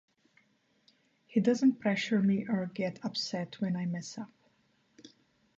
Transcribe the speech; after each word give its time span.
He 1.27 1.39
doesn't 1.39 1.79
pressure 1.79 2.23
me 2.23 2.47
or 2.47 2.65
get 2.73 2.97
upset 3.05 3.61
when 3.61 3.75
I 3.75 3.85
mess 3.85 4.17
up. 4.17 4.31